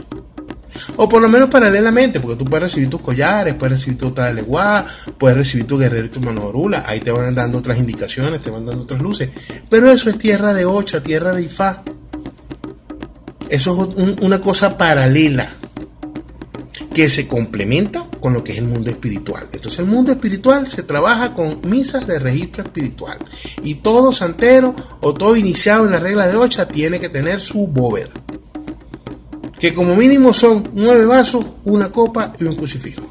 O 0.94 1.08
por 1.08 1.20
lo 1.20 1.28
menos 1.28 1.50
paralelamente, 1.50 2.20
porque 2.20 2.36
tú 2.36 2.44
puedes 2.44 2.62
recibir 2.62 2.88
tus 2.88 3.00
collares, 3.00 3.54
puedes 3.54 3.78
recibir 3.78 3.98
tu 3.98 4.14
leguá, 4.32 4.86
puedes 5.18 5.36
recibir 5.36 5.66
tu 5.66 5.76
guerrero 5.76 6.06
y 6.06 6.10
tu 6.10 6.20
manorula. 6.20 6.84
Ahí 6.86 7.00
te 7.00 7.10
van 7.10 7.34
dando 7.34 7.58
otras 7.58 7.78
indicaciones, 7.78 8.40
te 8.40 8.50
van 8.50 8.64
dando 8.64 8.84
otras 8.84 9.02
luces. 9.02 9.30
Pero 9.68 9.90
eso 9.90 10.08
es 10.10 10.16
tierra 10.16 10.54
de 10.54 10.64
ocha, 10.64 11.02
tierra 11.02 11.32
de 11.32 11.42
ifá. 11.42 11.82
Eso 13.48 13.94
es 13.96 14.22
una 14.22 14.40
cosa 14.40 14.78
paralela 14.78 15.50
que 16.94 17.10
se 17.10 17.26
complementa 17.26 18.07
con 18.20 18.32
lo 18.32 18.42
que 18.44 18.52
es 18.52 18.58
el 18.58 18.64
mundo 18.64 18.90
espiritual. 18.90 19.48
Entonces 19.52 19.80
el 19.80 19.86
mundo 19.86 20.12
espiritual 20.12 20.66
se 20.66 20.82
trabaja 20.82 21.34
con 21.34 21.60
misas 21.68 22.06
de 22.06 22.18
registro 22.18 22.64
espiritual. 22.64 23.18
Y 23.62 23.76
todo 23.76 24.12
santero 24.12 24.74
o 25.00 25.14
todo 25.14 25.36
iniciado 25.36 25.86
en 25.86 25.92
la 25.92 26.00
regla 26.00 26.26
de 26.26 26.36
ocha 26.36 26.68
tiene 26.68 27.00
que 27.00 27.08
tener 27.08 27.40
su 27.40 27.66
bóveda. 27.66 28.10
Que 29.58 29.74
como 29.74 29.96
mínimo 29.96 30.32
son 30.32 30.70
nueve 30.74 31.04
vasos, 31.04 31.44
una 31.64 31.90
copa 31.90 32.32
y 32.38 32.44
un 32.44 32.54
crucifijo. 32.54 33.02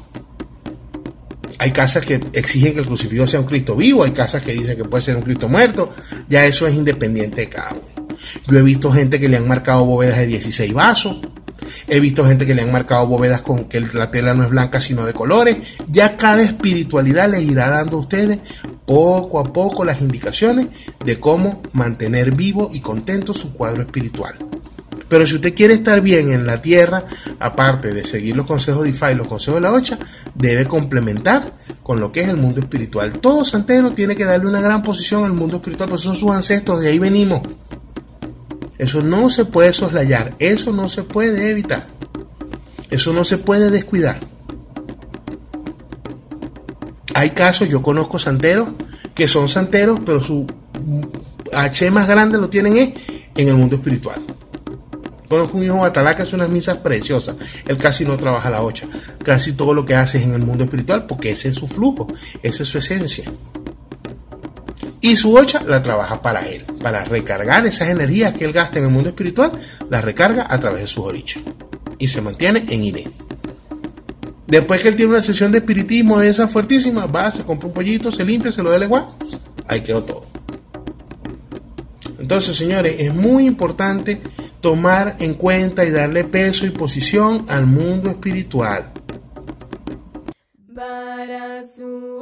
Hay 1.58 1.72
casas 1.72 2.06
que 2.06 2.20
exigen 2.32 2.74
que 2.74 2.80
el 2.80 2.86
crucifijo 2.86 3.26
sea 3.26 3.40
un 3.40 3.46
Cristo 3.46 3.74
vivo, 3.74 4.04
hay 4.04 4.12
casas 4.12 4.42
que 4.42 4.52
dicen 4.52 4.76
que 4.76 4.84
puede 4.84 5.02
ser 5.02 5.16
un 5.16 5.22
Cristo 5.22 5.48
muerto, 5.48 5.92
ya 6.28 6.46
eso 6.46 6.66
es 6.68 6.74
independiente 6.74 7.42
de 7.42 7.48
cada 7.48 7.72
uno. 7.72 8.08
Yo 8.46 8.58
he 8.58 8.62
visto 8.62 8.92
gente 8.92 9.18
que 9.18 9.28
le 9.28 9.36
han 9.36 9.48
marcado 9.48 9.84
bóvedas 9.84 10.18
de 10.18 10.26
16 10.26 10.72
vasos, 10.72 11.18
He 11.88 12.00
visto 12.00 12.24
gente 12.24 12.44
que 12.44 12.54
le 12.54 12.62
han 12.62 12.72
marcado 12.72 13.06
bóvedas 13.06 13.40
con 13.40 13.64
que 13.64 13.80
la 13.80 14.10
tela 14.10 14.34
no 14.34 14.42
es 14.42 14.50
blanca 14.50 14.80
sino 14.80 15.06
de 15.06 15.14
colores. 15.14 15.56
Ya 15.86 16.16
cada 16.16 16.42
espiritualidad 16.42 17.30
les 17.30 17.42
irá 17.42 17.70
dando 17.70 17.96
a 17.96 18.00
ustedes 18.00 18.40
poco 18.86 19.40
a 19.40 19.44
poco 19.52 19.84
las 19.84 20.00
indicaciones 20.00 20.68
de 21.04 21.18
cómo 21.18 21.62
mantener 21.72 22.34
vivo 22.34 22.70
y 22.72 22.80
contento 22.80 23.32
su 23.32 23.52
cuadro 23.52 23.82
espiritual. 23.82 24.34
Pero 25.08 25.26
si 25.26 25.36
usted 25.36 25.54
quiere 25.54 25.74
estar 25.74 26.00
bien 26.02 26.30
en 26.30 26.46
la 26.46 26.60
tierra, 26.60 27.04
aparte 27.38 27.94
de 27.94 28.04
seguir 28.04 28.36
los 28.36 28.46
consejos 28.46 28.84
de 28.84 28.90
IFA 28.90 29.12
y 29.12 29.14
los 29.14 29.26
consejos 29.26 29.56
de 29.56 29.60
la 29.62 29.72
Ocha, 29.72 29.98
debe 30.34 30.66
complementar 30.66 31.54
con 31.82 32.00
lo 32.00 32.12
que 32.12 32.20
es 32.20 32.28
el 32.28 32.36
mundo 32.36 32.60
espiritual. 32.60 33.12
Todo 33.18 33.44
santero 33.44 33.92
tiene 33.92 34.14
que 34.14 34.26
darle 34.26 34.46
una 34.46 34.60
gran 34.60 34.82
posición 34.82 35.24
al 35.24 35.32
mundo 35.32 35.56
espiritual, 35.56 35.88
porque 35.88 36.04
son 36.04 36.14
sus 36.14 36.32
ancestros, 36.32 36.80
de 36.80 36.88
ahí 36.88 36.98
venimos. 36.98 37.40
Eso 38.78 39.02
no 39.02 39.28
se 39.28 39.44
puede 39.44 39.72
soslayar, 39.72 40.34
eso 40.38 40.72
no 40.72 40.88
se 40.88 41.02
puede 41.02 41.50
evitar, 41.50 41.86
eso 42.90 43.12
no 43.12 43.24
se 43.24 43.38
puede 43.38 43.70
descuidar. 43.70 44.18
Hay 47.14 47.30
casos, 47.30 47.68
yo 47.68 47.82
conozco 47.82 48.18
santeros 48.18 48.68
que 49.14 49.26
son 49.26 49.48
santeros, 49.48 49.98
pero 50.06 50.22
su 50.22 50.46
H 51.52 51.90
más 51.90 52.06
grande 52.06 52.38
lo 52.38 52.48
tienen 52.48 52.94
en 53.34 53.48
el 53.48 53.54
mundo 53.54 53.74
espiritual. 53.74 54.20
Conozco 55.28 55.58
un 55.58 55.64
hijo 55.64 55.78
Batalá 55.78 56.16
que 56.16 56.22
hace 56.22 56.36
unas 56.36 56.48
misas 56.48 56.78
preciosas. 56.78 57.36
Él 57.66 57.76
casi 57.76 58.04
no 58.04 58.16
trabaja 58.16 58.48
la 58.48 58.62
ocha. 58.62 58.86
Casi 59.22 59.52
todo 59.52 59.74
lo 59.74 59.84
que 59.84 59.94
hace 59.94 60.18
es 60.18 60.24
en 60.24 60.32
el 60.32 60.42
mundo 60.42 60.64
espiritual 60.64 61.06
porque 61.06 61.30
ese 61.30 61.48
es 61.48 61.56
su 61.56 61.68
flujo, 61.68 62.06
esa 62.42 62.62
es 62.62 62.68
su 62.68 62.78
esencia. 62.78 63.30
Y 65.00 65.16
su 65.16 65.34
ocha 65.34 65.62
la 65.66 65.82
trabaja 65.82 66.22
para 66.22 66.40
él, 66.48 66.64
para 66.82 67.04
recargar 67.04 67.66
esas 67.66 67.88
energías 67.88 68.34
que 68.34 68.44
él 68.44 68.52
gasta 68.52 68.78
en 68.78 68.86
el 68.86 68.90
mundo 68.90 69.10
espiritual, 69.10 69.52
las 69.88 70.04
recarga 70.04 70.46
a 70.48 70.58
través 70.58 70.82
de 70.82 70.86
sus 70.88 71.04
orichas. 71.04 71.42
Y 71.98 72.08
se 72.08 72.20
mantiene 72.20 72.64
en 72.68 72.84
Iré. 72.84 73.04
Después 74.46 74.82
que 74.82 74.88
él 74.88 74.96
tiene 74.96 75.12
una 75.12 75.22
sesión 75.22 75.52
de 75.52 75.58
espiritismo 75.58 76.18
de 76.18 76.30
esa 76.30 76.48
fuertísima, 76.48 77.06
va, 77.06 77.30
se 77.30 77.42
compra 77.42 77.68
un 77.68 77.74
pollito, 77.74 78.10
se 78.10 78.24
limpia, 78.24 78.50
se 78.50 78.62
lo 78.62 78.70
da 78.70 78.76
el 78.76 78.84
igual, 78.84 79.06
ahí 79.66 79.82
quedó 79.82 80.02
todo. 80.02 80.24
Entonces, 82.18 82.56
señores, 82.56 82.96
es 82.98 83.14
muy 83.14 83.46
importante 83.46 84.20
tomar 84.60 85.16
en 85.20 85.34
cuenta 85.34 85.84
y 85.84 85.90
darle 85.90 86.24
peso 86.24 86.66
y 86.66 86.70
posición 86.70 87.44
al 87.48 87.66
mundo 87.66 88.10
espiritual. 88.10 88.90
Para 90.74 91.62
su 91.68 92.18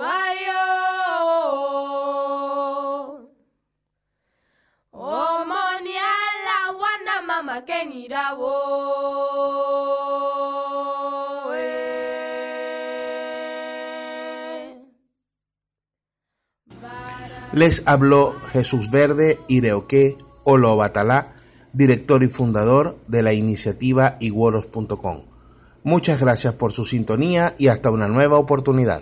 Les 17.53 17.83
habló 17.87 18.37
Jesús 18.53 18.91
Verde 18.91 19.41
Ireoque 19.49 20.19
Olobatalá, 20.45 21.33
director 21.73 22.23
y 22.23 22.29
fundador 22.29 22.99
de 23.07 23.23
la 23.23 23.33
iniciativa 23.33 24.19
iguoros.com. 24.21 25.23
Muchas 25.83 26.21
gracias 26.21 26.53
por 26.53 26.73
su 26.73 26.85
sintonía 26.85 27.55
y 27.57 27.69
hasta 27.69 27.91
una 27.91 28.09
nueva 28.09 28.37
oportunidad. 28.39 29.01